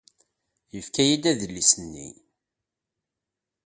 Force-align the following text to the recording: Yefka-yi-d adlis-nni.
Yefka-yi-d 0.73 1.23
adlis-nni. 1.31 2.09